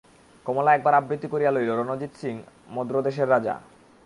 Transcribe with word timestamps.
কমলা 0.45 0.71
একবার 0.73 0.93
আবৃত্তি 0.93 1.27
করিয়া 1.27 1.51
লইল, 1.51 1.69
রণজিৎ 1.69 2.13
সিং, 2.15 2.35
মদ্রদেশের 2.69 3.27
রাজা। 3.29 3.55